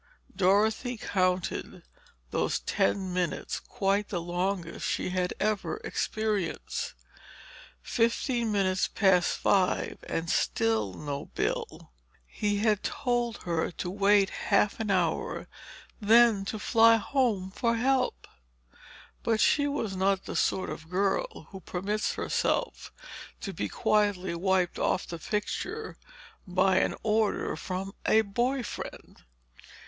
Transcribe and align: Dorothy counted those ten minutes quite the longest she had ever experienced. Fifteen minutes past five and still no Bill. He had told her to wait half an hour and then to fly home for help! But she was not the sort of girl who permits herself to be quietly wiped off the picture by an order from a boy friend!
Dorothy 0.35 0.97
counted 0.97 1.83
those 2.31 2.57
ten 2.57 3.13
minutes 3.13 3.59
quite 3.59 4.09
the 4.09 4.19
longest 4.19 4.83
she 4.83 5.09
had 5.11 5.35
ever 5.39 5.77
experienced. 5.83 6.95
Fifteen 7.83 8.51
minutes 8.51 8.87
past 8.87 9.37
five 9.37 9.99
and 10.07 10.27
still 10.27 10.95
no 10.95 11.25
Bill. 11.35 11.91
He 12.25 12.57
had 12.57 12.81
told 12.81 13.43
her 13.43 13.69
to 13.73 13.91
wait 13.91 14.31
half 14.31 14.79
an 14.79 14.89
hour 14.89 15.37
and 15.41 15.47
then 15.99 16.45
to 16.45 16.57
fly 16.57 16.95
home 16.95 17.51
for 17.51 17.75
help! 17.75 18.27
But 19.21 19.39
she 19.39 19.67
was 19.67 19.95
not 19.95 20.25
the 20.25 20.35
sort 20.35 20.71
of 20.71 20.89
girl 20.89 21.45
who 21.51 21.59
permits 21.59 22.15
herself 22.15 22.91
to 23.41 23.53
be 23.53 23.69
quietly 23.69 24.33
wiped 24.33 24.79
off 24.79 25.05
the 25.05 25.19
picture 25.19 25.95
by 26.47 26.77
an 26.77 26.95
order 27.03 27.55
from 27.55 27.93
a 28.07 28.21
boy 28.21 28.63
friend! 28.63 29.21